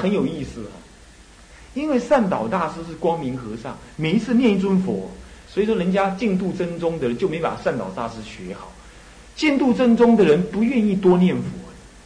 [0.00, 0.72] 很有意思啊。
[1.74, 5.10] 因为善导大师是光明和尚，每一次念一尊佛，
[5.48, 8.72] 所以说人家净度真宗的人就没把善导大师学好。
[9.36, 11.42] 净度真宗的人不愿意多念佛，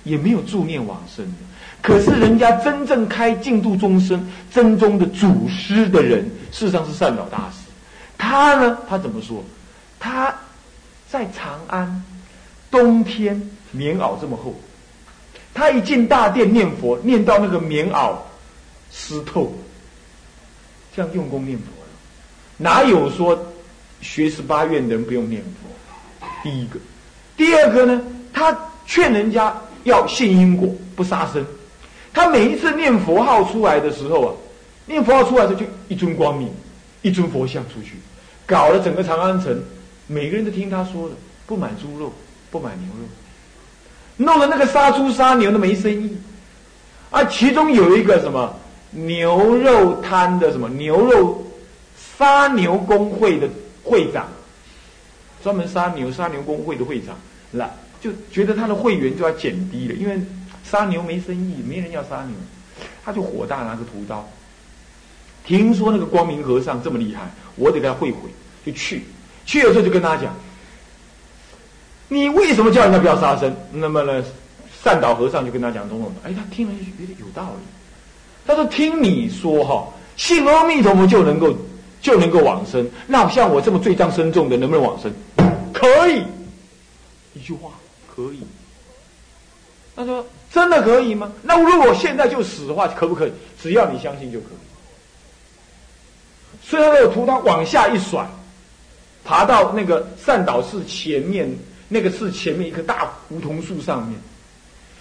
[0.05, 1.33] 也没有助念往生的。
[1.81, 7.57] 可是人家真正开净度众生真宗的祖师的人，事实上是善导大师。
[8.19, 9.43] 他呢，他怎么说？
[9.99, 10.35] 他
[11.09, 12.05] 在长安，
[12.71, 14.55] 冬天棉袄这么厚，
[15.55, 18.15] 他一进大殿念佛，念到那个棉袄
[18.91, 19.53] 湿透。
[20.95, 21.89] 这样用功念佛了
[22.59, 23.39] 哪有说
[24.03, 26.27] 学十八愿的人不用念佛？
[26.43, 26.79] 第一个，
[27.37, 28.03] 第二个呢？
[28.33, 28.57] 他
[28.87, 31.45] 劝人家要信因果，不杀生。
[32.13, 34.35] 他每一次念佛号出来的时候啊，
[34.87, 36.51] 念佛号出来的时候就一尊光明，
[37.01, 37.97] 一尊佛像出去，
[38.45, 39.63] 搞了整个长安城，
[40.07, 41.15] 每个人都听他说的，
[41.47, 42.13] 不买猪肉，
[42.51, 43.09] 不买牛肉，
[44.17, 46.17] 弄得那个杀猪杀牛的没生意。
[47.11, 48.55] 啊，其中有一个什么？
[48.95, 51.43] 牛肉摊的什么牛肉
[52.19, 53.49] 杀牛工会的
[53.83, 54.29] 会长，
[55.43, 57.17] 专门杀牛杀牛工会的会长，
[57.53, 57.71] 来
[58.03, 60.21] 就觉得他的会员就要减低了，因为
[60.63, 62.37] 杀牛没生意，没人要杀牛，
[63.03, 64.29] 他就火大拿个屠刀。
[65.47, 68.29] 听说那个光明和尚这么厉害，我得给他会会，
[68.67, 69.05] 就去
[69.47, 70.35] 去了之后就跟他讲，
[72.13, 73.57] 你为什么叫人家不要杀生？
[73.73, 74.23] 那么呢，
[74.85, 77.65] 善导和尚就跟他讲种种，哎，他听了就觉得有道理。
[78.47, 81.57] 他说：“听你说哈，信阿弥陀佛就能够
[82.03, 82.87] 就能够往生。
[83.07, 85.11] 那像我这么罪障深重的，能不能往生？
[85.73, 86.23] 可以。
[87.33, 87.71] 一句话，
[88.15, 88.41] 可以。
[89.97, 91.33] 他说：真的可以吗？
[91.41, 93.33] 那如果我现在就死的话，可不可以？
[93.63, 94.59] 只要你相信就可以。
[96.63, 98.27] 所以他有图，他往下一甩，
[99.25, 101.49] 爬到那个善导寺前面，
[101.93, 104.19] 那个是前面一棵大梧桐树上面，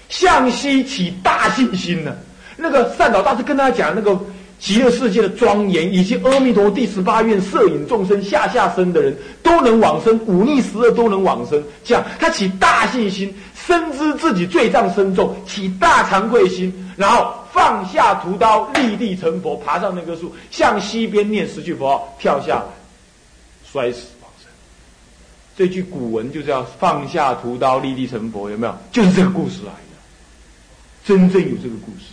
[0.10, 2.14] 向西起大信心呢。”
[2.58, 4.20] 那个善导大师跟他讲那个
[4.60, 11.64] 极乐世界的庄严，以及阿弥陀第十八愿摄引众生下下生的人都能往生，忤逆十恶都能往生。
[11.84, 22.64] 这样他起大信心，深知自己罪障深重，起大惭愧心，然后放下屠刀，立地成佛，爬上那棵树，向西边念十句佛号，跳下来，
[23.72, 24.02] 摔死。
[25.58, 28.76] 这句古文就是要放下屠刀，立地成佛，有没有？
[28.92, 29.98] 就是这个故事来的，
[31.04, 32.06] 真正有这个故事。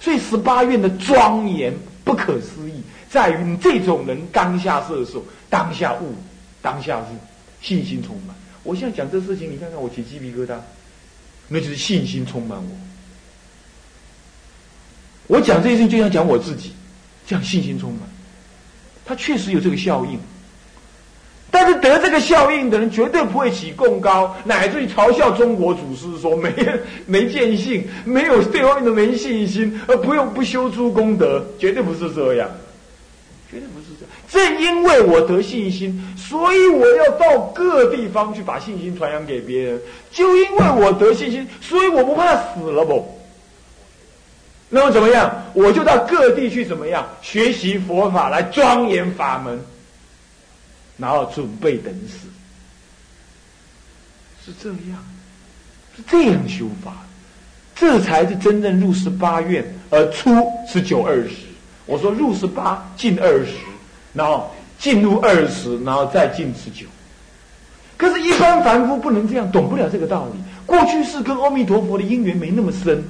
[0.00, 1.72] 所以十八愿的庄严
[2.04, 6.14] 不可思议，在于你这种人当下摄受，当下悟，
[6.60, 7.04] 当下悟，
[7.60, 8.36] 信心充满。
[8.62, 10.56] 我现在讲这事情，你看看我起鸡皮疙瘩，
[11.48, 12.70] 那就是信心充满我。
[15.28, 16.72] 我讲这些事情就像讲我自己，
[17.26, 18.02] 这样信心充满，
[19.04, 20.18] 它确实有这个效应。
[21.54, 26.50] 但是得这个效应的人绝对不会起共高，乃至于嘲笑中国祖师说没
[27.04, 32.48] 没见性，没有对外面的没信心，而不用不修诸功德，绝对不是这样，
[33.50, 34.10] 绝对不是这样。
[34.30, 39.78] 正因为我得信心，所以我要到各地方去把信心传扬给别人。
[40.10, 43.06] 就因为我得信心，所以我不怕死了不？
[44.70, 45.30] 那么怎么样？
[45.52, 49.60] 我就到各地去怎么样学习佛法来庄严法门。
[51.02, 52.28] 然后准备等死，
[54.46, 55.04] 是这样，
[55.96, 57.04] 是这样修法，
[57.74, 60.30] 这才是真正入十八愿而出
[60.68, 61.30] 十九二十。
[61.86, 63.54] 我说入十八进二十，
[64.14, 66.86] 然后进入二十，然后再进十九。
[67.96, 70.38] 可是，一般凡夫不能这样，懂不了这个道理。
[70.64, 73.02] 过去是跟阿弥陀佛的因缘没那么深。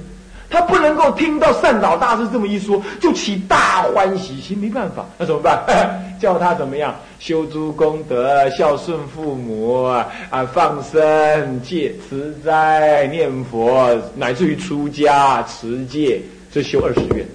[0.52, 4.58] 他不能够听到善导大师这么一说，就起大欢喜心。
[4.58, 5.58] 没办法，那怎么办？
[6.20, 10.06] 叫他怎么样修诸功德，孝顺父母啊，
[10.52, 16.20] 放生、戒、持斋、念佛，乃至于出家持戒，
[16.52, 17.26] 这修二十愿。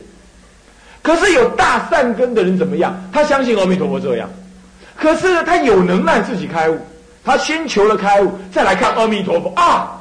[1.02, 2.96] 可是有大善根的人怎么样？
[3.12, 4.30] 他相信阿弥陀佛这样，
[4.96, 6.78] 可是他有能耐自己开悟，
[7.26, 9.97] 他先求了开悟，再来看阿弥陀佛啊。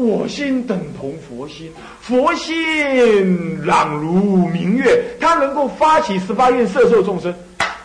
[0.00, 7.34] 我心等同佛心，佛心朗如明月，他能够发起十八愿摄受众生，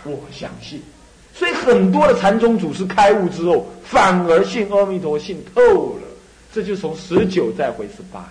[0.04, 0.82] 我相信。
[1.34, 5.62] 所以很多的禅宗祖师开悟之后，反而信阿弥陀信透
[5.98, 6.08] 了，
[6.54, 8.26] 这就从十九再回十八。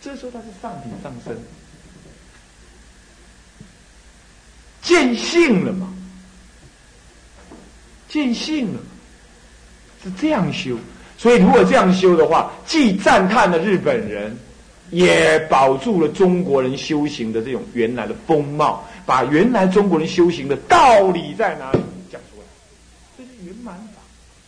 [0.00, 1.36] 这时候他是上品上升，
[4.80, 5.92] 见性了嘛？
[8.08, 8.80] 见性了，
[10.02, 10.78] 是这样修。
[11.18, 14.38] 所以，如果这样修的话，既赞叹了日本人，
[14.90, 22.44] 也保住了中国人修行的这种原来的风貌，把原来中国人修行的道理在哪里讲出来，
[23.18, 24.00] 这是圆满法，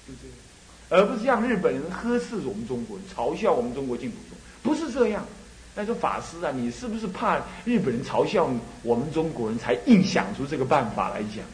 [0.07, 5.27] 就这样，而不是像日本人呵斥我们中国人，嘲笑我们中国净土宗，不是这样，
[5.75, 8.49] 那说法师啊，你是不是怕日本人嘲笑
[8.85, 11.45] 我们中国人才硬想出这个办法来讲？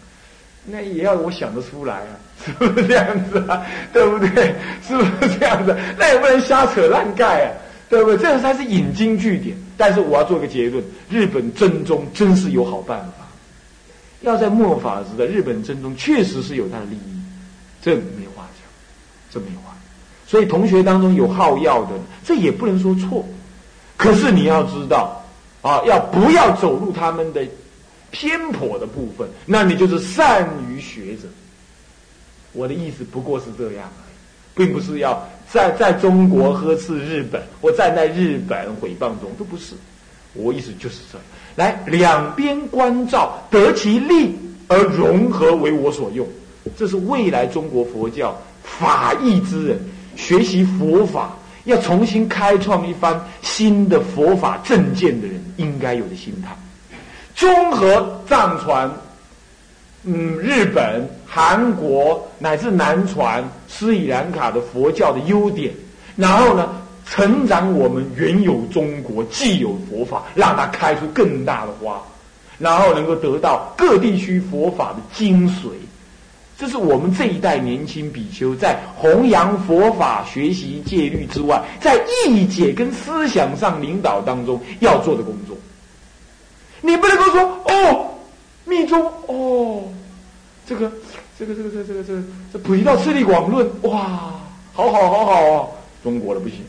[0.66, 2.12] 那也要我想得出来啊，
[2.44, 3.64] 是不是这样子啊？
[3.92, 4.54] 对不对？
[4.86, 5.76] 是不是这样子？
[5.98, 7.52] 那也不能瞎扯烂盖啊，
[7.88, 8.18] 对不对？
[8.18, 9.56] 这才是引经据典。
[9.76, 13.26] 但是我要做个结论：日本真宗真是有好办法。
[14.22, 17.20] 要在末法时的日本真宗确实是有他的利益，
[17.82, 18.66] 这没话讲，
[19.30, 19.76] 这没话。
[20.26, 21.90] 所以同学当中有好药的，
[22.24, 23.24] 这也不能说错。
[23.96, 25.22] 可是你要知道
[25.62, 27.46] 啊，要不要走入他们的
[28.18, 29.28] 偏颇的部分？
[29.44, 31.28] 那你就是善于学者。
[32.54, 34.16] 我的意思不过是这样而已，
[34.54, 35.22] 并不是要
[35.52, 39.74] 在在中国呵斥日本，或站在日本毁谤中，都不是。
[40.32, 41.26] 我意思就是这样。
[41.56, 44.34] 来，两边关照，得其利
[44.68, 46.26] 而融合，为我所用。
[46.78, 49.78] 这是未来中国佛教法义之人
[50.16, 56.56] 学习佛法，要重新开创一番新的佛法正见的人应该有的心态。
[57.36, 58.90] 综合藏传、
[60.02, 65.72] 嗯，日本、韩国乃至南传、斯里兰卡的佛教的优点，
[66.16, 66.68] 然后呢？
[67.08, 72.02] 成长我们原有中国既有佛法，让它开出更大的花，
[72.58, 75.68] 然后能够得到各地区佛法的精髓。
[76.58, 81.96] 这是我们这一代年轻比丘在弘扬佛法、学习戒律之外，在
[82.26, 85.56] 义解跟思想上领导当中要做的工作。
[86.80, 88.14] 你不能够说哦，
[88.64, 89.82] 密宗哦，
[90.66, 90.90] 这个
[91.38, 94.32] 这个这个这个这个这个这普道次第广论哇，
[94.72, 95.68] 好好好好哦，
[96.02, 96.64] 中国的不行。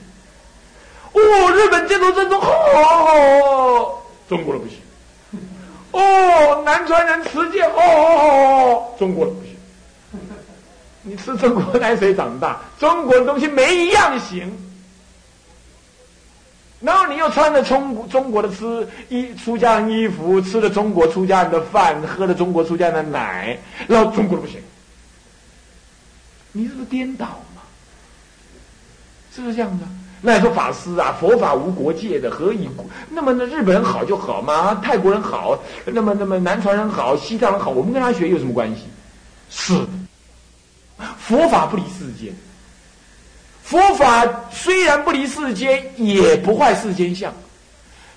[1.14, 4.78] 哦，日本建筑正宗，好，好，好，中国的不行。
[5.92, 9.56] 哦，南传人持戒，好，好，好，中国的不行。
[11.02, 14.52] 你吃中国奶水长大，中国的东西没一样行。
[16.80, 23.58] 然后你又穿着中中国的吃衣出家人衣服，吃了中国出家人的饭，喝了中国出家人的奶，
[23.88, 24.62] 然后中国的不行。
[26.52, 27.26] 你这不是颠倒
[27.56, 27.62] 嘛？
[29.34, 29.86] 是不是这样的？
[30.20, 32.68] 那你说法师啊，佛法无国界的，何以？
[33.12, 34.82] 那么那日本人好就好吗？
[34.84, 38.82] 泰国人好，那么那么南传人好，西藏人好，我们跟他学有什么关系？
[39.50, 39.74] 是，
[41.20, 42.34] 佛法不离世间，
[43.68, 47.34] 佛法虽然不离世间，也不坏世间相，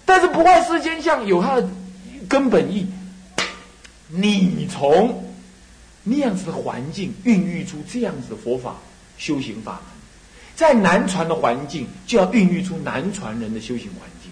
[0.04, 1.68] 但是不坏世间相有它的
[2.28, 2.86] 根本意。
[4.06, 5.24] 你从
[6.04, 8.76] 那样子的环境孕育出这样子的佛法
[9.18, 9.80] 修行法。
[10.54, 14.30] 在南传的环境，就要孕育出南传人的修行环境；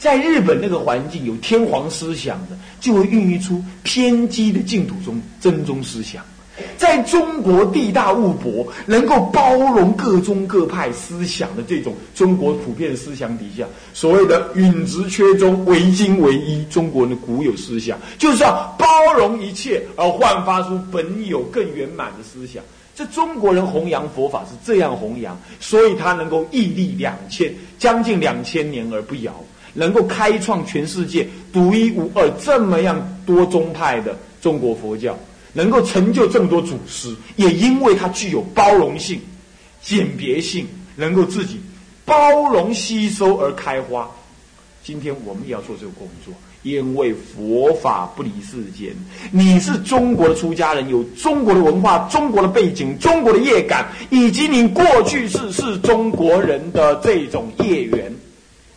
[0.00, 6.24] 在日本那个环境有天皇思想的，就会孕育出偏激的净土宗真宗思想。
[6.76, 22.62] 在中国地大物博，能够包容各宗各派思想的这种中国普遍思想底下，所谓的允直缺中，唯精唯一，中国人的古有思想，就是要包容一切，而焕发出本有更圆满的思想。
[22.94, 29.32] 这中国人弘扬佛法是这样弘扬，所以他能够屹立两千将近两千年而不摇，
[29.74, 35.16] 能够开创全世界独一无二这么样多宗派的中国佛教，
[35.58, 39.20] 能够成就这么多祖师，也因为它具有包容性、
[39.82, 40.64] 简别性，
[40.94, 41.58] 能够自己
[42.04, 44.08] 包容吸收而开花。
[44.84, 46.32] 今天我们也要做这个工作。
[46.62, 48.94] 因为佛法不离世间，
[49.32, 58.12] 你是中国的出家人，有中国的文化、中国的背景、中国的业感，以及你过去是是中国人的这种业缘，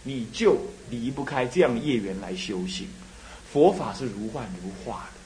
[0.04, 0.58] 你就
[0.90, 2.88] 离不开这样的业缘来修行。
[3.52, 5.21] 佛法是如幻如化的，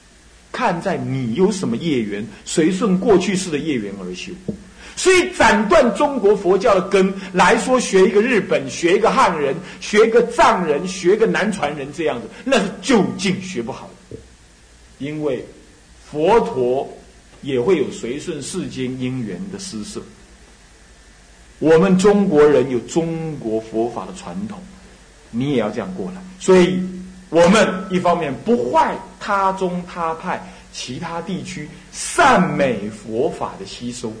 [0.52, 4.32] 看在你有什么业缘，随顺过去式的业缘而修。
[4.96, 14.16] 所以斩断中国佛教的根来说，学一个日本，学一个汉人，学一个藏人，学一个南传人，这样子那是究竟学不好的。
[14.98, 15.44] 因为
[16.10, 16.90] 佛陀
[17.42, 20.00] 也会有随顺世间因缘的施设。
[21.58, 24.58] 我们中国人有中国佛法的传统，
[25.30, 26.22] 你也要这样过来。
[26.40, 26.80] 所以，
[27.28, 30.40] 我们一方面不坏他宗他派
[30.72, 34.12] 其他地区善美佛法的吸收。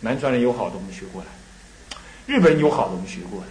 [0.00, 1.28] 南传人有好的，我们学过来；
[2.26, 3.48] 日本人有好的，我们学过来；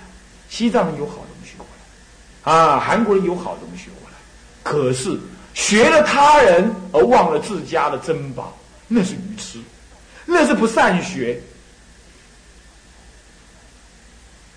[0.50, 4.16] 西藏人有好的，我们学过来；啊，韩国人有好的，我们学过来。
[4.64, 5.16] 可是
[5.54, 8.58] 学了他人而忘了自家的珍宝，
[8.88, 9.60] 那是愚痴，
[10.26, 11.40] 那是不善学。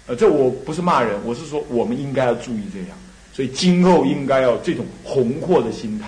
[0.06, 2.98] 呃，这我不是骂人，我是说我们应该要注意这样。
[3.34, 6.06] 所以今后应该要这种宏阔的心态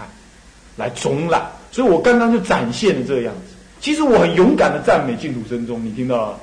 [0.77, 1.43] 来总览。
[1.73, 3.55] 所以我刚刚就展现了这个样子。
[3.81, 6.39] 其实我很勇敢的赞美净土真宗，你听到了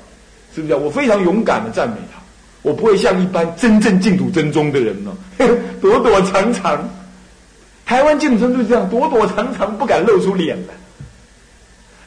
[0.53, 0.75] 是不是？
[0.75, 2.21] 我非常勇敢的赞美他，
[2.61, 5.17] 我不会像一般真正净土真宗的人呢，
[5.81, 6.87] 躲躲藏藏。
[7.85, 10.73] 台湾净土真宗这样躲躲藏藏，不敢露出脸来。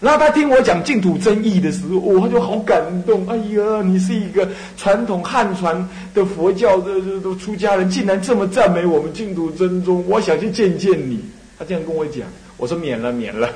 [0.06, 3.26] 然后他听我讲净土真义的时候，我就好感动。
[3.26, 5.76] 哎呀，你是一个传统汉传
[6.14, 11.24] 的佛教的的出家人，竟然这么赞美我们净土真宗，我想去见见你。
[11.58, 12.24] 他这样跟我讲，
[12.56, 13.50] 我说免了，免了。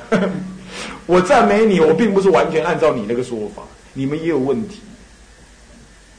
[1.07, 4.81] 我赞美你，我并不是完全按照你那个说法，你们也有问题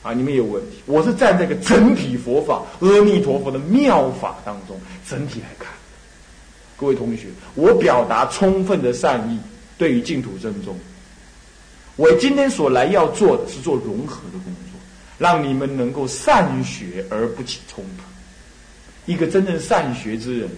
[0.02, 0.78] 啊，你们也有问题。
[0.86, 5.68] 我是站在一个整体佛法，阿弥陀佛的妙法当中整体来看。
[6.78, 9.38] 各位同学，我表达充分的善意。
[9.82, 10.78] 对于净土正宗，
[11.96, 14.78] 我今天所来要做的是做融合的工作，
[15.18, 18.04] 让你们能够善学而不起冲突。
[19.12, 20.48] 一个真正善学之人，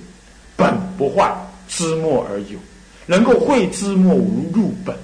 [0.57, 1.35] 本不坏，
[1.67, 2.59] 知末而有，
[3.07, 4.15] 能够会知末
[4.53, 4.95] 入本，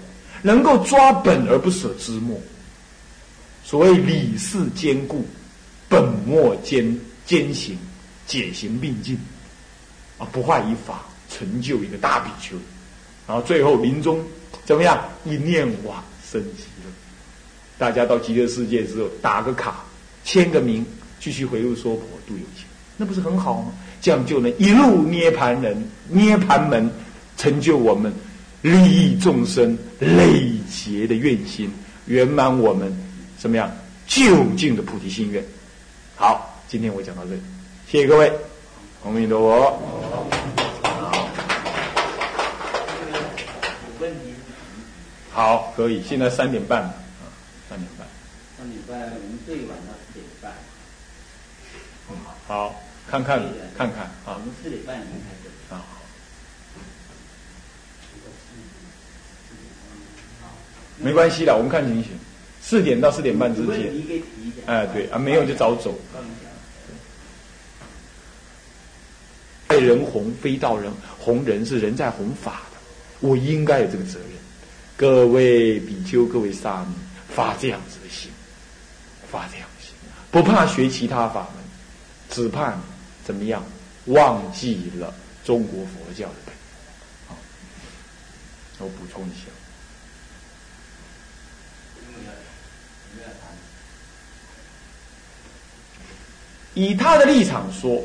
[0.43, 2.39] 能够抓本而不舍知末。
[3.65, 5.25] 所谓理事兼顾，
[5.89, 7.79] 本末兼兼行，
[8.27, 9.19] 解行并进，
[10.19, 12.55] 啊，不坏于法，成就一个大比丘。
[13.31, 14.21] 然后最后临终
[14.65, 15.01] 怎么样？
[15.25, 16.91] 一念往生极乐。
[17.79, 19.85] 大家到极乐世界之后，打个卡，
[20.25, 20.85] 签个名，
[21.21, 23.73] 继续回入娑婆度有情，那不是很好吗？
[24.03, 26.91] 这样就能一路涅盘人、涅盘门，
[27.37, 28.13] 成就我们
[28.63, 31.73] 利益众生、累劫的愿心，
[32.07, 32.93] 圆满我们
[33.39, 33.71] 怎么样
[34.09, 35.41] 究竟的菩提心愿。
[36.17, 37.41] 好，今天我讲到这里，
[37.89, 38.33] 谢谢各位，
[39.05, 40.60] 阿弥陀佛。
[45.33, 46.03] 好，可以。
[46.03, 46.93] 现在三点半，啊，
[47.69, 48.07] 三点半。
[48.59, 50.53] 三点半，我们最晚到四点半。
[52.11, 53.41] 嗯，好，看看，
[53.77, 54.35] 看看啊。
[54.35, 55.09] 我们四点半才开
[55.43, 55.75] 始。
[55.75, 55.87] 啊。
[60.99, 62.11] 没关系的，我们看情形。
[62.61, 63.91] 四点到四点半之间。
[64.67, 65.99] 哎，对啊，没有就早走。
[69.69, 72.77] 爱人红，非道人红人是人在弘法的，
[73.21, 74.40] 我应该有这个责任。
[75.01, 76.93] 各位比丘，各位沙弥，
[77.35, 78.31] 发这样子的心，
[79.33, 79.95] 发这样的心，
[80.31, 81.65] 不怕学其他法门，
[82.29, 82.75] 只怕
[83.25, 83.65] 怎么样
[84.09, 86.55] 忘记了中国佛教的本。
[88.81, 89.47] 我补充一下。
[96.75, 98.05] 以他的立场说，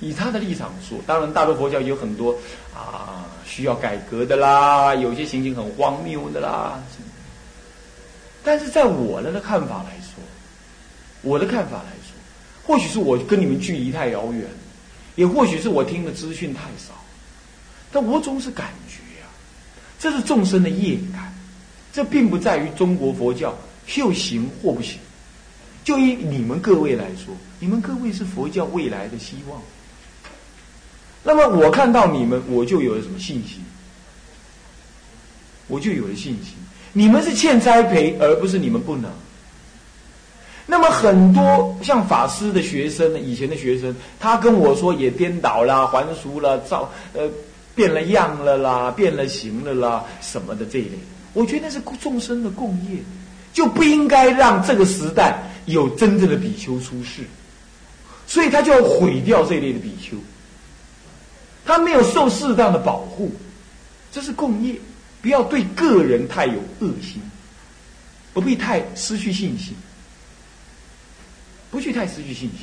[0.00, 2.34] 以他的立场说，当然大陆佛教有很多
[2.78, 3.26] 啊。
[3.44, 6.78] 需要改革的啦，有些情形很荒谬的啦。
[8.44, 10.22] 但是在我的看法来说，
[11.22, 12.14] 我的看法来说，
[12.64, 14.44] 或许是我跟你们距离太遥远，
[15.16, 16.94] 也或许是我听的资讯太少，
[17.90, 19.26] 但我总是感觉呀，
[19.98, 21.34] 这是众生的业感，
[21.92, 23.52] 这并不在于中国佛教
[23.86, 25.00] 修行或不行。
[25.82, 29.60] 就以你们各位来说，你们各位是佛教未来的希望。
[31.22, 33.62] 那么我看到你们，我就有了什么信心？
[35.66, 36.54] 我就有了信心。
[36.92, 39.10] 你们是欠栽培，而不是你们不能。
[40.64, 47.28] 那么很多像法师的学生，以前的学生，他跟我说也颠倒了、还俗了、造呃
[47.74, 50.98] 变了样了啦、变了形了啦什么的这一类，
[51.32, 52.98] 我觉得是众生的共业，
[53.52, 57.22] 就不应该让这个时代有真正的比丘出世，
[58.26, 60.16] 所以他就要毁掉这一类的比丘。
[61.68, 63.30] 他没有受适当的保护，
[64.10, 64.74] 这是共业，
[65.20, 67.20] 不要对个人太有恶心，
[68.32, 69.74] 不必太失去信心，
[71.70, 72.60] 不去太失去信心。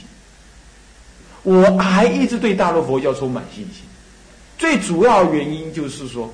[1.44, 3.84] 我还一直对大陆佛教充满信心，
[4.58, 6.34] 最主要原因就是说，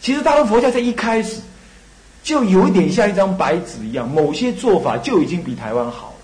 [0.00, 1.42] 其实大陆佛教在一开始
[2.22, 6.16] 就有一点像一张白纸一样，某些做法就已经比台湾好了。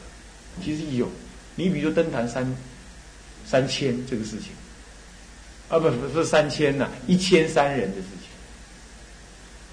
[0.64, 1.06] 其实有，
[1.54, 2.56] 你比如说登坛三
[3.44, 4.52] 三千这个事情。
[5.72, 8.28] 啊，不不是三千呐，一千三人的事情。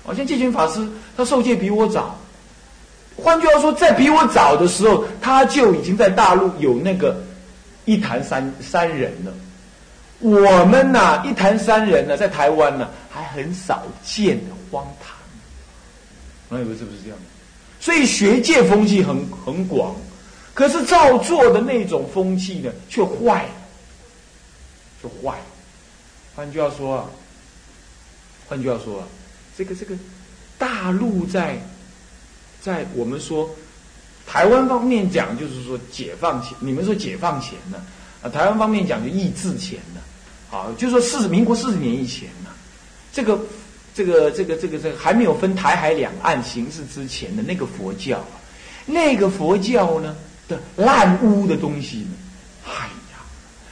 [0.05, 0.87] 好像戒群法师
[1.17, 2.17] 他受戒比我早，
[3.17, 7.21] 换句话说，在比我早的时候，他就已经在大陆有那个
[7.83, 9.33] 一坛三三人了。
[10.19, 15.17] 我们呐，一坛三人呢，在台湾呢还很少见的荒唐。
[16.47, 17.19] 那以为是不是这样？
[17.81, 19.93] 所以学界风气很很广，
[20.53, 23.51] 可是照做的那种风气呢，却坏了，
[25.03, 25.37] 就坏。
[26.39, 27.09] 换句话说，
[28.47, 29.05] 换句话说，
[29.57, 29.93] 这个这个
[30.57, 31.61] 大陆在
[32.61, 33.49] 在我们说
[34.25, 37.77] 台湾方面讲，就是说解放前，你们说解放前呢
[38.23, 39.99] 啊，台湾方面讲就义治前呢，
[40.49, 42.49] 好，就说四民国四十年以前呢，
[43.11, 43.37] 这个
[43.93, 48.25] 这个这个这个这个还没有分台海两岸形势之前的那个佛教，
[48.85, 50.15] 那个佛教呢，
[50.47, 52.11] 的烂污的东西呢，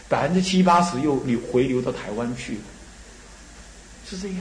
[0.10, 2.60] 百分之七八十又流回流到台湾去了，
[4.10, 4.38] 是这样。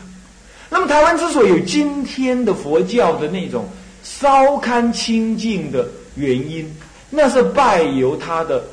[0.69, 3.69] 那么台湾之所以有今天的佛教的那种
[4.03, 6.69] 稍堪清净的原因，
[7.11, 8.65] 那是拜由它的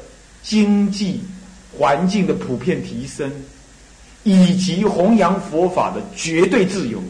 [0.42, 1.22] 经济
[1.78, 3.32] 环境的普遍提升，
[4.24, 7.02] 以及弘扬佛法的绝对自由。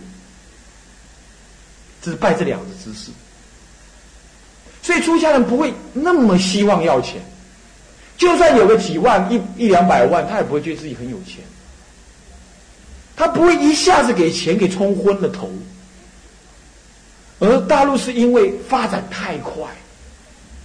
[2.02, 3.12] 这是拜这两个姿势。
[4.82, 7.22] 所以出家人不会那么希望要钱，
[8.18, 11.44] 就算有个几万、一一两百万，他也不会觉得自己很有钱。
[13.16, 15.50] 他不会一下子给钱给冲昏了头。
[17.40, 19.64] 而大陆是因为发展太快，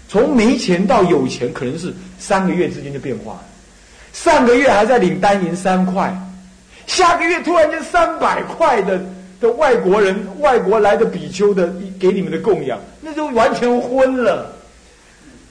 [0.08, 3.42] 从没钱到有钱，可能是三个月之间就变化。
[4.12, 6.16] 上个月还在领单银三块，
[6.86, 9.00] 下个月突然间三百块的。
[9.40, 14.52] 的外国人，外国来的比丘的给你们的供养，那就完全昏了，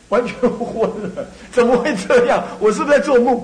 [0.10, 2.44] 完全昏了，怎么会这样？
[2.60, 3.42] 我是不是在做梦？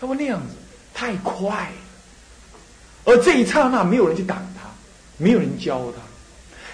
[0.00, 0.54] 他们那样子
[0.94, 2.62] 太快了，
[3.04, 4.68] 而这一刹那没有人去挡他，
[5.18, 5.92] 没有人教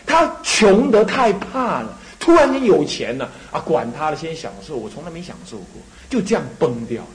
[0.07, 7.09] 他，他穷得太怕了，突然间有钱了啊，管他了，先享受，我从来没享受过，就这样崩掉了。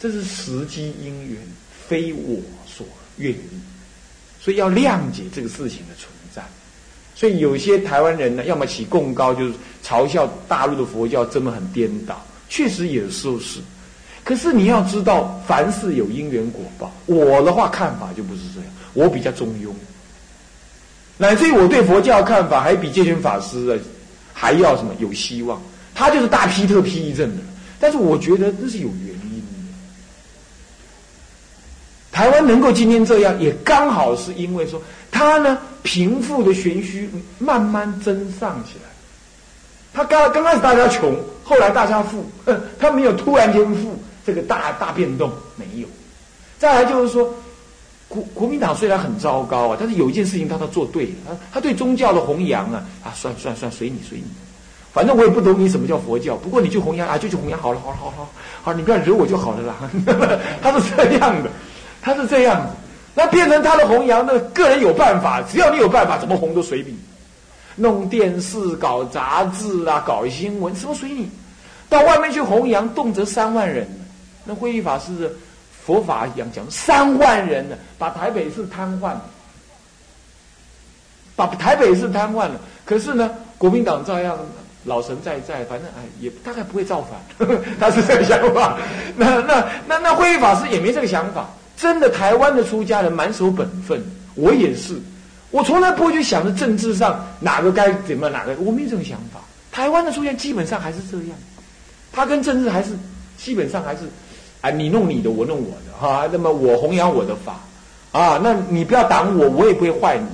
[0.00, 1.36] 这是时机因缘，
[1.88, 2.86] 非我所
[3.16, 3.40] 愿意。
[4.40, 6.08] 所以要谅解这个事情的存，
[7.18, 13.58] 所以有些台湾人呢，要么起共高，就是嘲笑大陆的佛教真的很颠倒，确实有时候是。
[14.22, 16.92] 可是你要知道，凡事有因缘果报。
[17.06, 19.72] 我的话看法就不是这样，我比较中庸，
[21.16, 23.76] 乃至于我对佛教看法还比戒权法师的
[24.32, 25.60] 还要什么有希望。
[25.96, 27.42] 他就是大批特批一阵的，
[27.80, 29.72] 但是我觉得那是有原因的。
[32.12, 38.88] 台湾能够今天这样，也刚好是因为说他呢贫富的玄虚慢慢增上起来。
[39.92, 42.24] 他刚刚开始大家穷，后来大家富，
[42.78, 45.88] 他没有突然间富这个大大变动没有。
[46.58, 47.32] 再来就是说，
[48.06, 54.26] 国国民党虽然很糟糕啊，但是有一件事情他他做对了，他他对宗教的弘扬啊啊，算算算随你随你，
[54.92, 58.28] 反正我也不懂你什么叫佛教，不过你去弘扬啊就去弘扬好了好了好了好，
[58.62, 59.74] 好你不要惹我就好了啦。
[60.62, 61.50] 他是这样的。
[62.00, 62.72] 他是这样子，
[63.18, 66.96] 那变成他的弘扬，那个人有办法，只要你有办法，怎么红都随你。
[67.74, 71.28] 弄电视、搞杂志啊，搞新闻，什么随你。
[71.88, 73.88] 到外面去弘扬，动辄三万人。
[74.44, 75.36] 那慧义法师
[75.84, 79.14] 佛法一样讲三万人呢，把台北市瘫痪，
[81.34, 82.54] 把台北市瘫痪了。
[82.84, 83.28] 可是呢，
[83.58, 84.38] 国民党照样
[84.84, 87.48] 老神在在，反正哎，也大概不会造反。
[87.80, 88.78] 他是这个想法。
[89.16, 91.48] 那那那那慧义法师也没这个想法。
[91.80, 94.02] 真的，台湾的出家人蛮守本分，
[94.34, 95.00] 我也是。
[95.50, 99.40] 我从来不会去想着政治上哪个该怎么，哪个我没有这种想法。
[99.70, 101.38] 台湾的出家基本上还是这样，
[102.12, 102.90] 他跟政治还是
[103.38, 104.00] 基本上还是，
[104.60, 106.28] 啊，你弄你的，我弄我的，哈。
[106.32, 107.60] 那么我弘扬我的法，
[108.10, 110.26] 啊，那你不要挡我，我也不会坏你，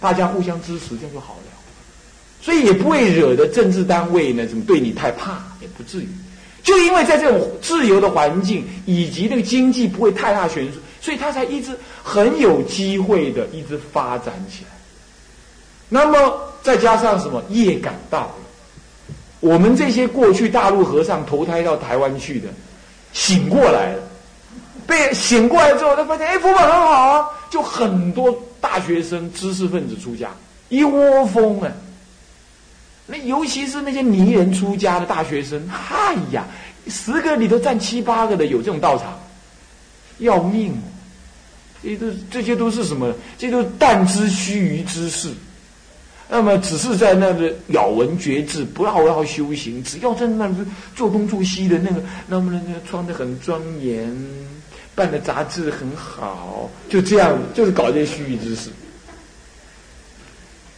[0.00, 1.42] 大家互相支持，这样就好了。
[2.42, 6.08] 所以也不会惹得政治单位呢，怎么对你太怕，也不至于。
[6.62, 10.78] 就因为在这种自由的环境，以及那个经济不会太大悬殊。
[11.00, 14.70] 所以他才一直很有机会的一直发展起来。
[15.88, 18.30] 那么再加上什么业感到，
[19.40, 22.48] 我们这些过去大陆和尚投胎到台湾去的，
[23.12, 24.02] 醒过来了，
[24.86, 30.30] 被醒过来之后，他发现哎佛法很好啊，就很多大学生、知识分子出家，
[30.68, 31.72] 一窝蜂啊。
[33.06, 36.44] 那尤其是那些泥人出家的大学生，哎呀，
[36.88, 39.18] 十个里头占七八个的有这种道场。
[40.18, 40.80] 要命！
[41.82, 43.14] 这都这些都是什么？
[43.38, 45.32] 这都但知须臾之事。
[46.28, 49.82] 那么只是在那个咬文嚼字，不要好好修行。
[49.82, 54.14] 只要在那个做东做西的那个，那么那个穿的很庄严，
[54.94, 58.70] 办的杂志很好，就这样，就是搞这些须臾之事。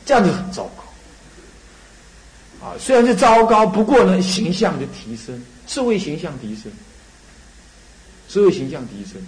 [0.05, 2.66] 这样子很糟糕。
[2.66, 6.70] 啊，虽然是糟糕，不过呢，形象的提升，社会形象提升。
[8.31, 9.21] 社会形象提升。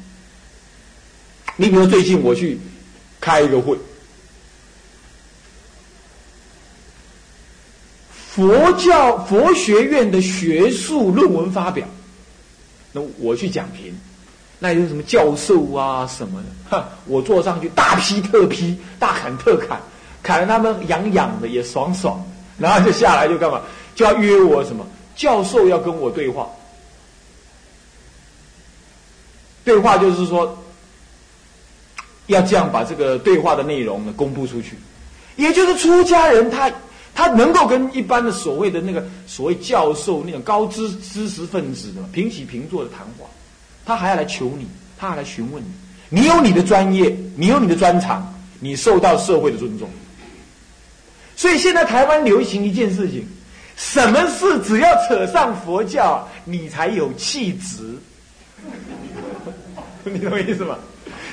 [1.56, 2.56] 你比如最近我去
[3.20, 3.76] 开一个会，
[8.12, 11.84] 佛教佛学院的学术论文发表，
[12.92, 13.92] 那我去讲评，
[14.60, 19.80] 那有什么教授啊什么的，哈，我坐上去大批特批，大砍特砍，
[20.22, 22.24] 砍得他们痒痒的也爽爽，
[22.56, 23.60] 然后就下来就干嘛？
[23.96, 24.86] 就要约我什么？
[25.16, 26.48] 教授要跟我对话。
[29.64, 30.58] 对话就是说，
[32.26, 34.76] 要这样把这个对话的内容呢公布出去，
[35.36, 36.70] 也就是出家人他
[37.14, 43.26] 他能够跟一般的所谓的那个所谓教授那种高知知识分子的平起平坐的谈话，
[43.84, 44.66] 他还要来求你，
[44.98, 49.88] 他还来询问你，你有你的专业，你有你的专长，你受到社会的尊重。
[51.36, 53.26] 所以现在台湾流行一件事情，
[53.76, 57.98] 什么事只要扯上佛教，你才有气质。
[60.12, 60.78] 你懂我意思吗？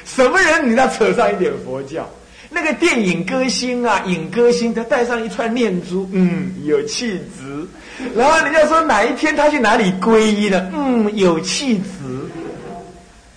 [0.05, 2.09] 什么人你要扯上一点佛教？
[2.51, 7.67] 那个电影歌星啊，影歌星，他戴上一串念珠，嗯，有气质。
[8.15, 11.83] 然后人家说哪一天他去哪里皈依了，嗯，有气质，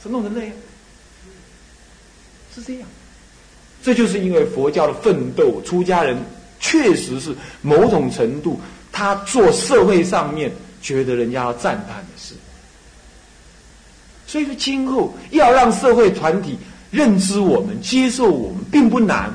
[0.02, 0.52] 是弄成那样，
[2.54, 2.88] 是这样。
[3.82, 6.16] 这就是因为佛教的奋斗，出家人
[6.60, 8.58] 确实是某种程度，
[8.92, 12.34] 他做社会上面觉得人家要赞叹的事。
[14.32, 16.58] 所以说，今后要让社会团体。
[16.90, 19.30] 认知我们，接受我们，并不难。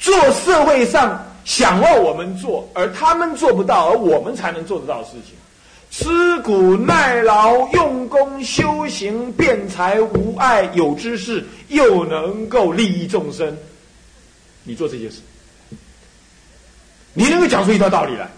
[0.00, 5.36] 做社会上想要我们做，而他们做不到，而我们才能做得到的事情。
[5.92, 13.56] 吃苦耐劳、用功修行、辩才无碍、有知识，又能够利益众生。
[14.64, 15.20] 你做这些事，
[17.12, 18.28] 你能够讲出一套道理来，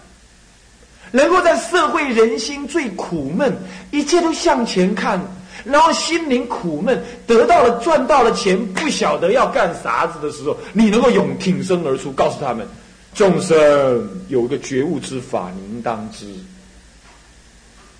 [1.12, 3.56] 能够在社会人心最苦闷，
[3.90, 5.18] 一切都向前看。
[5.64, 12.66] 然后心灵苦闷，得到了赚到了钱，不晓得要干啥子的时候，你能够勇挺身而出，告诉他们：
[13.14, 16.26] 众生有个觉悟之法，你应当知。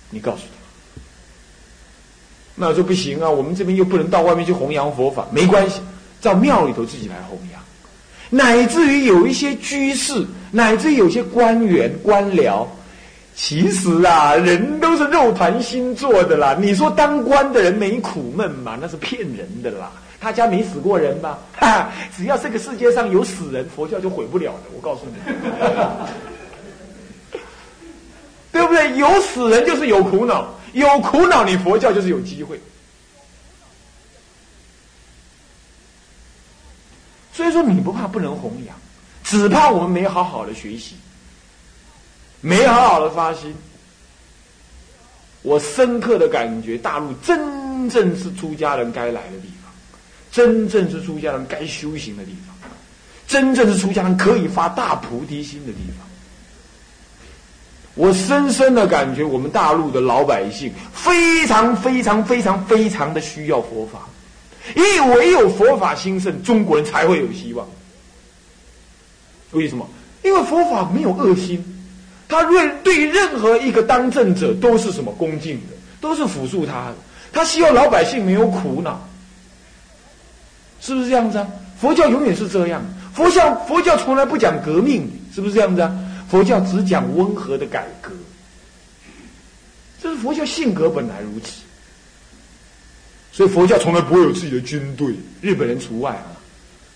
[0.09, 1.01] 你告诉他，
[2.55, 5.81] 那说不行啊，我们这边又不能到外面去弘扬佛法，没关系，
[6.21, 7.61] 到庙里头自己来弘扬。
[8.31, 12.65] 乃至于有一些居士，乃至于有些官员官僚。
[13.41, 16.57] 其实啊，人都是肉团心做的啦。
[16.59, 18.77] 你说当官的人没苦闷吗？
[18.81, 19.89] 那是骗人的啦。
[20.19, 21.37] 他家没死过人吗？
[21.57, 24.63] 哈， 只要这个世界上有死人，佛教就毁不了的。
[24.75, 25.13] 我告诉你，
[28.51, 28.97] 对不对？
[28.97, 32.59] 有死人就是有苦恼，有苦恼你佛教就是有机会。
[37.31, 38.75] 所以说你不怕不能弘扬，
[39.23, 40.97] 只怕我们没好好的学习。
[42.41, 43.53] 没好好的发心，
[45.41, 49.71] 我深刻的感觉，大陆真正是出家人该来的地方，
[50.31, 52.55] 真正是出家人该修行的地方，
[53.27, 56.07] 真正是出家人可以发大菩提心的地方。
[57.95, 64.07] 我深深的感觉，我们大陆的老百姓非常非常非常非常的需要佛法，
[64.75, 67.67] 因为唯有佛法兴盛，中国人才会有希望。
[69.51, 69.85] 为什么？
[70.23, 71.75] 因为佛法没有恶心。
[72.29, 76.95] 他对对任何一个当政者都是什么恭敬的，都是辅助他的。
[77.33, 79.05] 他希望老百姓没有苦恼，
[80.79, 81.47] 是不是这样子啊？
[81.81, 82.81] 佛教永远是这样，
[83.13, 85.91] 佛教佛教从来不讲革命，是不是这样子啊？
[86.29, 88.11] 佛教只讲温和的改革，
[90.01, 91.63] 这是佛教性格本来如此。
[93.31, 96.37] 所以佛教从来不会有自己的军队，日本人除外啊。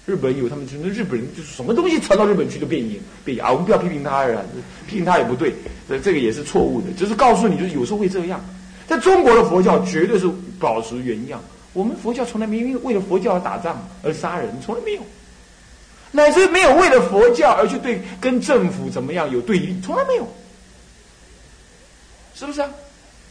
[0.06, 3.50] 日本有他们，那日本人就是什么东西传到日本去就变硬变啊！
[3.50, 4.42] 我们不要批评他啊，
[4.86, 5.54] 批评他也不对，
[5.88, 6.88] 这这个也是错误的。
[6.98, 8.44] 只是告诉你，就是有时候会这样。
[8.86, 15.02] 在中国的佛教绝对是保持原样，我们佛教从来没有为了佛教而打仗而杀人，从来没有，
[16.12, 20.28] 乃至没有为了佛教而去对跟政府怎么样有对立，从来没有，
[22.36, 22.70] 是不是啊？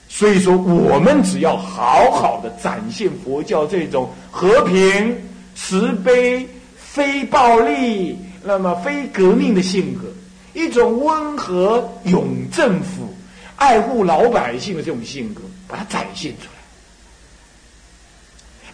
[0.08, 5.14] 所以说，我们只要好好的展现佛教这种和平、
[5.54, 6.48] 慈悲。
[6.92, 10.12] 非暴力，那么非革命的性格，
[10.52, 13.08] 一种温和、永政府、
[13.56, 16.50] 爱护老百姓的这种性格，把它展现出来。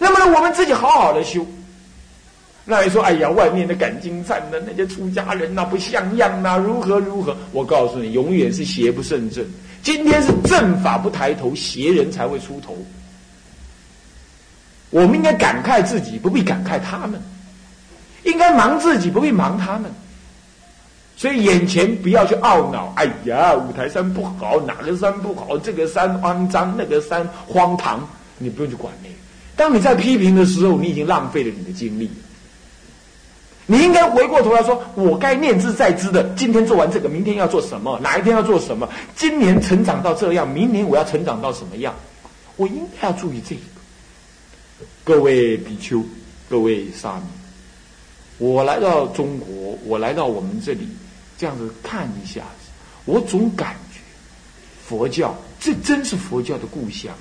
[0.01, 1.47] 那么呢，我们自己好好的修。
[2.65, 7.37] 那你说，哎呀，外面的赶经站的那些出家人呐，不像样呐，如何如何？
[7.53, 9.47] 我告诉你，永远是邪不胜正。
[9.81, 12.77] 今天是正法不抬头，邪人才会出头。
[14.91, 17.23] 我们应该感慨自己，不必感慨他们。
[18.31, 19.91] 应该忙自己，不必忙他们。
[21.17, 22.93] 所以眼前不要去懊恼。
[22.97, 25.59] 哎呀，五台山不好，哪个山不好？
[25.59, 28.07] 这个山肮脏，那个山荒唐，
[28.39, 29.15] 你不用去管那个。
[29.57, 32.09] 当你在批评的时候，你已经浪费了你的精力。
[33.67, 36.23] 你应该回过头来说，我该念之在之的。
[36.37, 37.99] 今天做完这个，明天要做什么？
[38.01, 38.89] 哪一天要做什么？
[39.17, 41.95] 今年成长到这样，明年我要成长到什么样？
[42.57, 43.63] 我应该要注意这个。
[45.05, 46.03] 各位比丘，
[46.49, 47.38] 各位沙弥。
[48.39, 50.89] 我来到中国，我来到我们这里，
[51.37, 52.43] 这样子看一下，
[53.05, 54.01] 我总感觉
[54.87, 57.13] 佛教这真是佛教的故乡，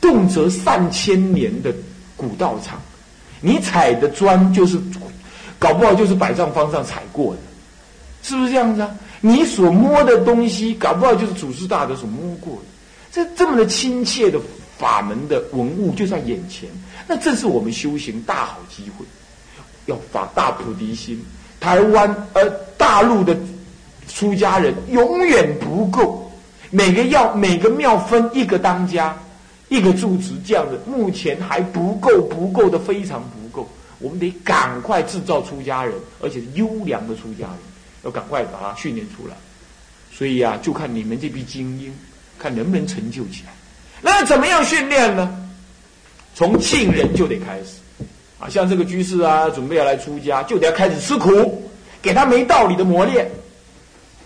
[0.00, 1.74] 动辄上千年的
[2.16, 2.80] 古道场，
[3.40, 4.78] 你踩的砖就是，
[5.58, 7.40] 搞不好就是百丈方上踩过的，
[8.22, 8.94] 是不是这样子啊？
[9.22, 12.62] 你所摸的东西，搞不好就是祖师大德所摸过的。
[13.12, 14.38] 这这么的亲切的
[14.78, 16.68] 法门的文物就在眼前，
[17.08, 19.04] 那正是我们修行大好机会。
[19.90, 21.20] 要发大菩提心，
[21.58, 22.48] 台湾呃
[22.78, 23.36] 大陆的
[24.08, 26.32] 出家人永远不够，
[26.70, 29.14] 每个要每个庙分一个当家，
[29.68, 33.68] 一个住持这样的，目前还不够，不够的非常不够。
[33.98, 37.58] 我们得赶快制造出家人，而且是优良的出家人，
[38.04, 39.34] 要赶快把他训练出来。
[40.12, 41.92] 所以啊，就看你们这批精英，
[42.38, 43.52] 看能不能成就起来。
[44.00, 45.36] 那怎么样训练呢？
[46.34, 48.06] 从庆人就得开始。
[48.40, 53.30] 啊，像这个居士啊，准备要来出家，就得要开始吃苦，给他没道理的磨练。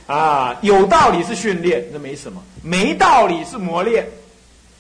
[0.07, 4.07] 啊，有道理是训练，那没什么；没道理是磨练，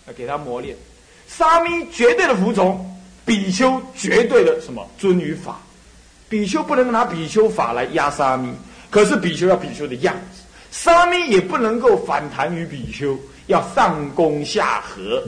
[0.06, 0.76] 要给他磨练。
[1.26, 5.58] 沙弥绝对的服从，比丘绝对的什么尊于法。
[6.28, 8.52] 比丘不能拿比丘法来压沙弥，
[8.90, 15.22] 可是比丘要比丘的样子，沙弥也不能够反弹于比丘，要上攻下和，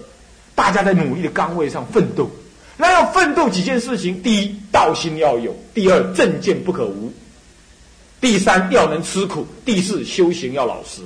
[0.55, 2.31] 大家在努力的岗位上奋斗。
[2.78, 7.10] 那要奋斗几件事情：第一，道心要有；第二，正见不可无；
[8.20, 11.00] 第三，要能吃苦；第四，修行要老实。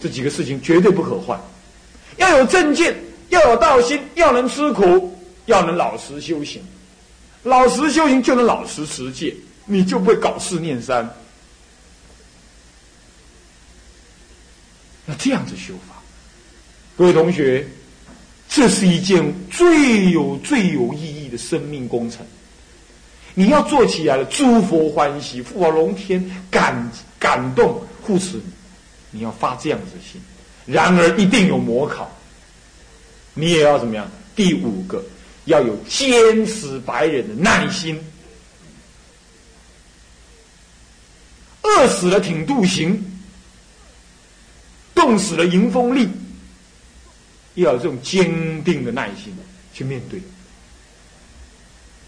[0.00, 1.40] 这几个事情绝对不可换。
[2.18, 2.94] 要有正见，
[3.30, 6.62] 要有道心，要能吃苦，要能老实修行。
[7.44, 9.34] 老实修行就能老实持戒，
[9.64, 11.08] 你就不会搞四念三。
[15.06, 16.02] 那这样子修法，
[16.98, 17.66] 各位同学。
[18.54, 22.18] 这是一件最有最有意义的生命工程，
[23.32, 28.42] 你要做起来了，诸佛欢喜，佛龙天感感动护持你，
[29.12, 30.20] 你要发这样子的心。
[30.66, 32.14] 然而一定有模考，
[33.32, 34.06] 你也要怎么样？
[34.36, 35.02] 第五个
[35.46, 37.98] 要有坚持白忍的耐心，
[41.62, 43.02] 饿死了挺肚行，
[44.94, 46.06] 冻死了迎风立。
[47.54, 49.36] 要有这种坚定的耐心
[49.72, 50.20] 去面对。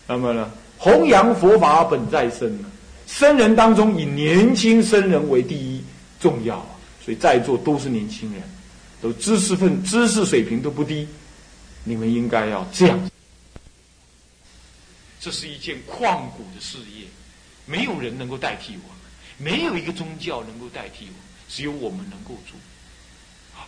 [0.07, 2.71] 那么呢，弘扬佛法本在身呢，
[3.07, 5.83] 僧人当中以年轻僧人为第一
[6.21, 6.67] 重要啊，
[7.05, 8.43] 所以在座都是年轻人，
[9.01, 11.09] 都知识分知识水平都不低，
[11.85, 13.11] 你们应该要这样。
[15.21, 17.07] 这是一件旷古的事业，
[17.65, 18.99] 没有人能够代替我们，
[19.39, 21.15] 没有一个宗教能够代替我，
[21.49, 22.59] 只有我们能够做。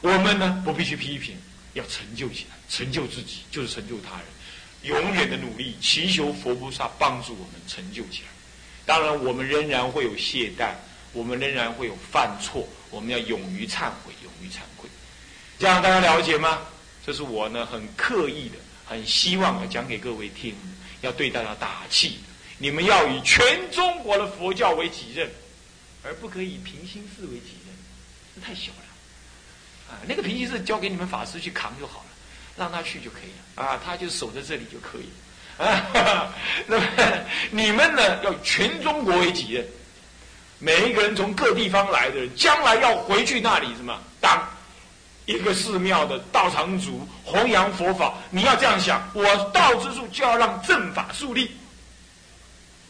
[0.02, 1.34] 我们呢，不必去批评。
[1.76, 4.26] 要成就起来，成就自己就是成就他人。
[4.82, 8.28] 永远的努力，祈求佛菩萨帮助我们成就起来。
[8.84, 10.74] 当然，我们仍然会有懈怠，
[11.12, 14.88] 我们仍然会有犯错，我们要勇于忏悔，勇于忏悔。
[15.58, 16.60] 这样大家了解吗？
[17.04, 20.54] 这是我呢很刻意的，很希望啊讲给各位听，
[21.02, 22.18] 要对大家打气。
[22.58, 25.30] 你们要以全中国的佛教为己任，
[26.02, 27.74] 而不可以平心寺为己任，
[28.34, 28.85] 这太小了。
[29.88, 32.06] 啊，那个平行是交给你们法师去扛就好了，
[32.56, 33.64] 让他去就可以了。
[33.64, 35.08] 啊，他就守在这里就可以。
[35.58, 36.32] 啊，
[36.66, 36.86] 那么
[37.50, 39.66] 你们呢，要全中国为己任。
[40.58, 44.42] 每一个人从各地方来的人，将来要回去那里什么当
[45.26, 48.14] 一个寺庙的道场主，弘扬佛法。
[48.30, 49.22] 你要这样想，我
[49.52, 51.50] 道之术就要让正法树立。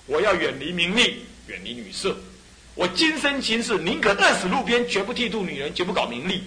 [0.07, 2.17] 我要远离名利，远离女色。
[2.75, 6.45] 我今生今世宁可饿死路边，绝不剃度女人，绝不搞名利。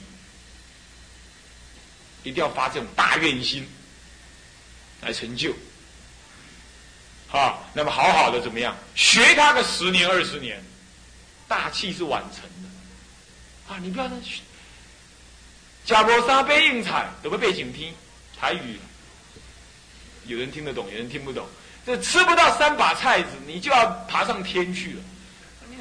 [2.24, 3.68] 一定要发这种大愿心
[5.02, 5.54] 来成就，
[7.32, 8.76] 啊，那么好好的怎么样？
[8.96, 10.64] 学他个十年二十年，
[11.48, 14.16] 大器是晚成的，啊，你不要那
[15.86, 17.94] 假模沙杯硬踩，有个背景听
[18.40, 18.80] 台语，
[20.26, 21.48] 有人听得懂，有人听不懂。
[21.86, 25.02] 这吃不到三把菜子，你就要爬上天去了，
[25.70, 25.78] 你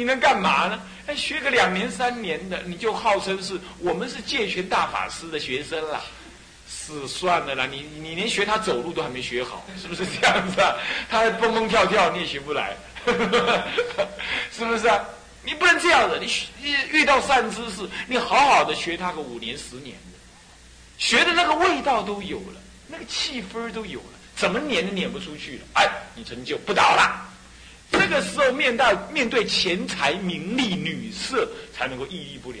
[0.00, 0.82] 你能干嘛呢？
[1.08, 6.04] 哎，学个两年三年的，你就号称是我们是戒权大法师的学生了，
[6.68, 7.64] 是算了啦。
[7.64, 10.76] 你你连学他走路都还没学好，是不是这样子啊？
[11.08, 12.76] 他蹦蹦跳跳你也学不来，
[14.52, 15.02] 是不是啊？
[15.42, 16.30] 你不能这样子，你
[16.90, 20.18] 遇到善知识，你好好的学他个五年十年的，
[20.98, 25.64] 学的那个味道都有了，那个气氛都有了，怎么撵都撵不出去了。
[25.72, 27.24] 哎，你成就不倒了。
[27.90, 32.58] 这个时候，面对面对钱财、名利、女色，才能够屹立不了。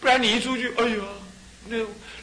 [0.00, 0.96] 不然你一出去，哎呀，
[1.66, 1.76] 那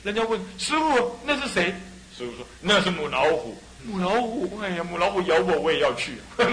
[0.04, 1.74] 人家问师傅那是谁？
[2.18, 3.58] 师傅说那是母老虎。
[3.86, 6.14] 母老虎，哎呀，母老虎咬我，我也要去。
[6.38, 6.46] 这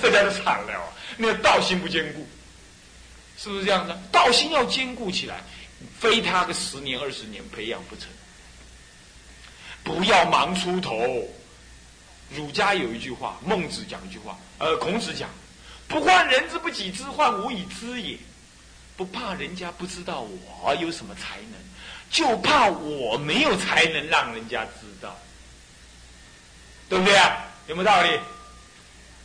[0.00, 2.26] 这家就惨了，那个道心不坚固，
[3.36, 3.94] 是不是这样子？
[4.10, 5.42] 道心要坚固起来，
[5.98, 8.08] 非他个十年二十年培养不成。
[9.82, 11.28] 不要忙出头。
[12.30, 15.28] 儒家有一句话，孟子讲一句话，呃，孔子讲
[15.88, 18.16] ：“不患人之不己知，患无以知也。”
[18.96, 21.60] 不怕人家不知道我有什么才能，
[22.10, 25.18] 就怕我没有才能让人家知道，
[26.88, 27.44] 对不对啊？
[27.66, 28.20] 有没有道理？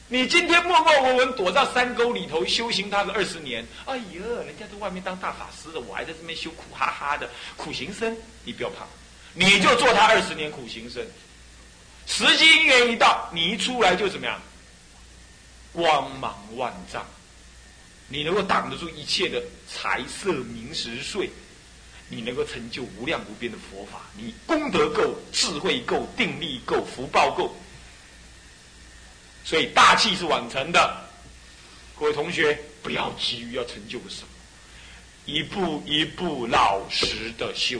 [0.07, 4.03] 你今天默默无闻躲到山沟里头修行，他个二十年，哎呀，
[4.43, 8.87] 人家在外面当大法师的，我还在这边修苦哈哈的苦行僧，你不要怕，
[9.35, 11.05] 你就做他二十年苦行僧，
[12.09, 14.41] 时机因缘一到，你一出来就怎么样？
[15.71, 17.05] 光芒万丈，
[18.07, 19.41] 你能够挡得住一切的
[19.71, 21.29] 财色名食睡，
[22.09, 27.55] 你能够成就无量无边的佛法，你功德够，智慧够，定力够，福报够。
[29.45, 31.07] 所以大器是晚成的，
[31.97, 34.27] 各位同学不要急于要成就个什么，
[35.25, 37.79] 一步一步老实的修。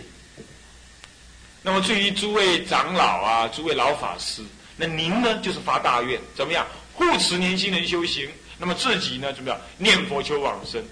[1.62, 4.41] 那么至于诸位长老啊，诸位老法师，
[4.78, 8.30] 那您呢就是发大愿，怎么样护持年轻人修行？
[8.58, 10.84] 那么自己呢怎么样念佛求往生？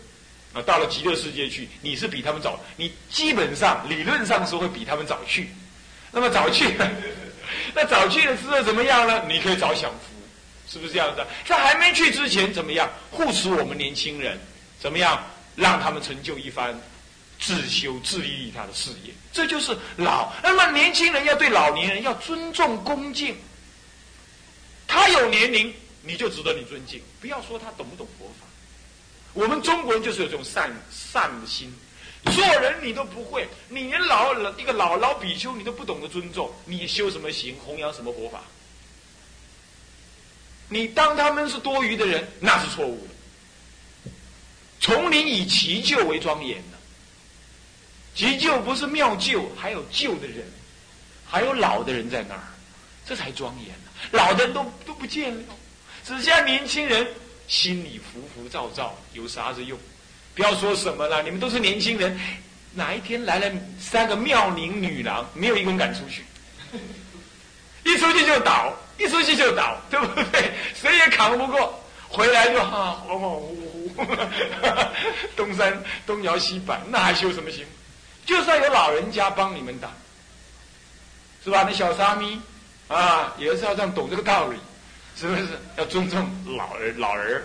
[0.53, 5.49] 啊，到了极乐世界去，你是比他们早，你基本上理论上是会比他们早去。
[6.11, 6.73] 那么早去，
[7.73, 9.23] 那早去了之后怎么样呢？
[9.27, 10.15] 你可以早享福。
[10.69, 11.25] 是不是这样子？
[11.45, 14.37] 在还没去之前，怎么样护持我们年轻人？
[14.79, 15.23] 怎么样
[15.55, 16.77] 让他们成就一番
[17.39, 19.13] 自修自利利他的事业？
[19.31, 20.33] 这就是老。
[20.41, 23.35] 那么年轻人要对老年人要尊重恭敬。
[24.87, 25.73] 他有年龄，
[26.03, 27.01] 你就值得你尊敬。
[27.19, 28.47] 不要说他懂不懂佛法。
[29.33, 31.71] 我们中国人就是有这种善善心，
[32.25, 38.41] 做人你都不会，你连老一个老老比丘你都不懂得尊重，你修什么行，弘扬什么佛法？
[40.69, 44.11] 你当他们是多余的人，那是错误的。
[44.79, 46.76] 丛林以奇旧为庄严的，
[48.17, 50.43] 急救不是妙救，还有救的人，
[51.29, 52.41] 还有老的人在那儿，
[53.05, 53.91] 这才庄严呢。
[54.09, 55.43] 老的人都都不见了，
[56.03, 57.07] 只剩年轻人
[57.47, 59.77] 心里浮浮躁躁，有啥子用？
[60.33, 62.19] 不要说什么了，你们都是年轻人，
[62.73, 66.23] 哪一天来了三个妙龄女郎，没有一个人敢出去，
[67.83, 68.73] 一出去就倒。
[68.99, 70.51] 一出去就倒，对不对？
[70.73, 73.39] 谁也扛不过，回来就哈恍恍
[73.95, 74.87] 惚惚，
[75.35, 77.63] 东山东摇西摆，那还修什么行？
[78.27, 79.89] 就算有老人家帮你们打，
[81.43, 81.63] 是吧？
[81.67, 82.39] 那小沙弥
[82.87, 84.59] 啊，也是要这样懂这个道理，
[85.19, 85.47] 是不是？
[85.77, 87.43] 要尊重老人，老人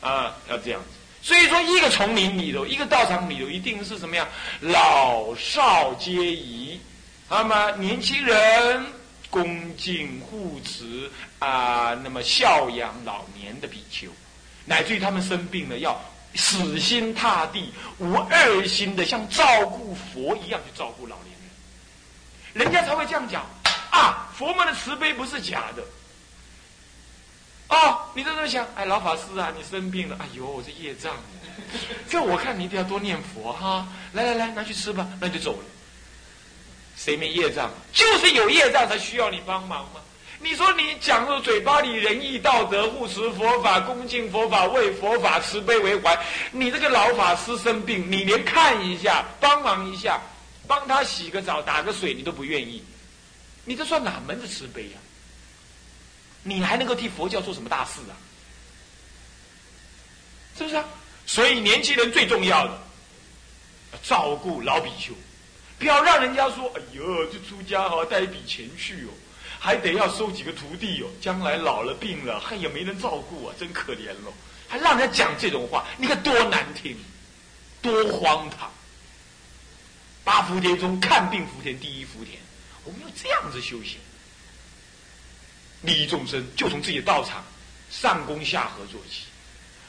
[0.00, 0.88] 啊，要这样子。
[1.22, 4.26] 所以说，一个丛林里头，一个道场里头，一定是什么样？
[4.60, 6.80] 老少皆宜，
[7.28, 8.84] 那么年轻人。
[9.30, 14.08] 恭敬护持啊，那么孝养老年的比丘，
[14.66, 15.98] 乃至于他们生病了，要
[16.34, 21.36] 死心塌地、无二心的，像照顾佛一样去照顾老年
[22.54, 23.44] 人，人家才会这样讲
[23.90, 24.28] 啊。
[24.36, 25.82] 佛门的慈悲不是假的。
[27.68, 31.16] 哦，你在这想，哎，老法师啊，你生病了，哎呦，我这业障，
[32.06, 33.88] 这我看你一定要多念佛哈。
[34.12, 35.64] 来来来，拿去吃吧，那就走了。
[36.96, 37.70] 谁没业障？
[37.92, 40.01] 就是有业障才需要你帮忙吗？
[40.42, 46.18] 你说你讲说嘴巴里仁义道德、护持佛法、恭敬佛法、为佛法慈悲为怀，
[46.50, 50.20] 你这个老法师生病，你连看一下、帮忙一下、
[50.66, 52.82] 帮他洗个澡、打个水，你都不愿意，
[53.64, 54.98] 你这算哪门子慈悲呀？
[56.42, 58.18] 你还能够替佛教做什么大事啊？
[60.58, 60.84] 是不是啊？
[61.24, 62.78] 所以年轻人最重要的，
[64.02, 65.14] 照顾老比丘。
[65.78, 69.10] 不要让人家说：“哎呦，这出家哈带一笔钱去哦，
[69.64, 74.34] 还得要收几个徒弟哦，将来老了病了，还也没人照顾啊，真可怜喽！”
[74.66, 76.96] 还让人家讲这种话，你看多难听，
[77.80, 78.68] 多荒唐！
[80.24, 82.40] 八福田中看病福田第一福田，
[82.82, 83.98] 我们要这样子修行，
[85.82, 87.44] 利益众生，就从自己的道场
[87.88, 89.26] 上供下合做起。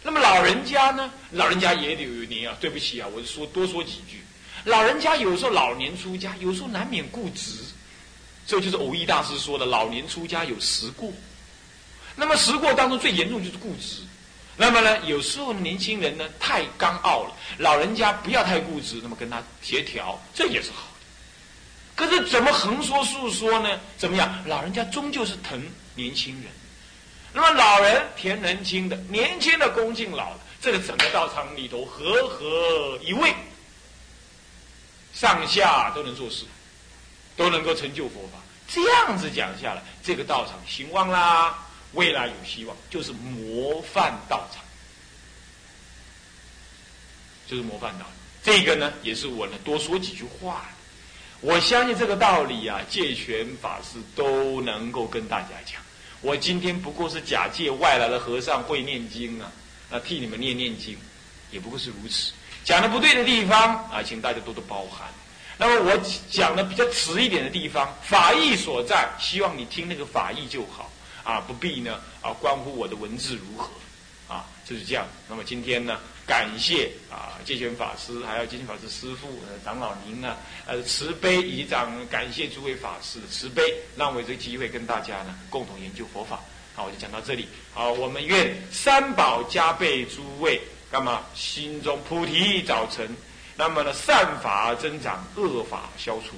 [0.03, 1.11] 那么老人家呢？
[1.31, 2.55] 老人家也得有年啊。
[2.61, 4.21] 对不起啊，我说多说几句。
[4.65, 7.63] 老人家有时候老年出家，有时候难免固执，
[8.45, 11.11] 这就是偶益大师说的：老年出家有时过。
[12.15, 14.01] 那么时过当中最严重就是固执。
[14.55, 20.93] 那么呢，有时候年轻人呢太刚傲了，老人家不要太固执，那么跟他协调，这也是好的。
[21.95, 23.79] 可是怎么横说竖说呢？
[23.97, 24.43] 怎么样？
[24.45, 25.59] 老人家终究是疼
[25.95, 26.51] 年轻人。
[27.33, 33.33] 那么老人甜年轻的，年轻的恭敬老的，这个整个道场里头和合一位。
[35.15, 36.45] 上下都能做事，
[37.35, 38.39] 都能够成就佛法。
[38.67, 41.57] 这样子讲下来，这个道场兴旺啦，
[41.91, 44.63] 未来有希望，就是模范道场，
[47.45, 48.05] 就是模范道。
[48.41, 50.65] 这个呢，也是我呢多说几句话。
[51.41, 55.81] 我相信这个道理啊，戒权法师都能够跟大家讲。
[56.21, 59.51] 我今天不过是假借外来的和尚会念经啊，
[59.89, 60.97] 那替你们念念经，
[61.51, 62.31] 也不过是如此。
[62.63, 65.09] 讲的不对的地方啊，请大家多多包涵。
[65.57, 65.97] 那么我
[66.29, 70.91] 讲的比较迟一点的地方，法义所在，希望你听那个法义就好
[71.23, 73.69] 啊，不必呢啊关乎我的文字如何
[74.27, 75.05] 啊，就是这样。
[75.29, 80.35] 那么今天呢，感谢啊戒权法师，还有戒权法师师父、长老您呢，
[80.65, 83.61] 呃慈悲以及长感谢诸位法师的慈悲，
[83.95, 86.39] 让我有这个机会跟大家呢共同研究佛法。
[86.75, 87.47] 好，我就讲到这里。
[87.73, 90.59] 好，我们愿三宝加倍诸位。
[90.91, 91.23] 干嘛？
[91.33, 93.03] 心中菩提早成，
[93.55, 96.35] 那么呢，善法增长，恶法消除，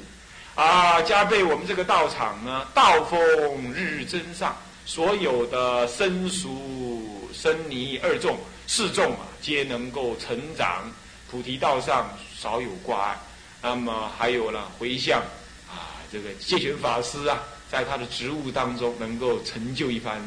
[0.54, 4.54] 啊，加倍我们这个道场呢，道风日日增上，
[4.86, 8.38] 所有的生熟生泥二众
[8.68, 10.92] 四众啊，皆能够成长，
[11.32, 13.18] 菩提道上少有挂碍。
[13.62, 15.22] 那么还有呢，回向
[15.70, 17.40] 啊，这个戒权法师啊，
[17.72, 20.18] 在他的职务当中能够成就一番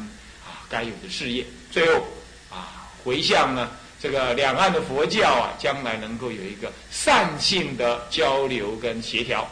[0.43, 1.45] 啊该有的事业。
[1.69, 2.03] 最后
[2.49, 3.69] 啊，回向呢。
[4.01, 9.47] 这个两岸的佛教啊，将来能够有一个善性的交流跟协调。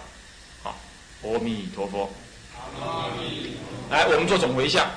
[0.63, 0.77] 好，
[1.23, 2.09] 阿弥陀佛。
[3.89, 4.89] 来，我们做总回向。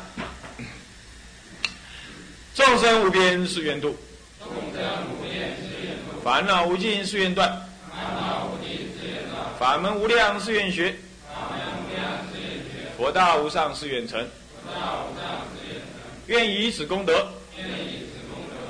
[2.55, 3.97] 众生无边誓愿度。
[4.39, 6.21] 众生无边誓愿度。
[6.23, 7.49] 烦恼无尽誓愿断。
[7.91, 9.47] 烦恼无尽誓愿断。
[9.59, 10.95] 法门无量誓愿学。
[11.27, 12.91] 法门无量誓愿学。
[12.97, 14.21] 佛道无上誓愿成。
[14.65, 15.25] 佛道无上
[15.55, 15.85] 誓愿成。
[16.27, 17.27] 愿以此功德。
[17.57, 18.10] 愿以。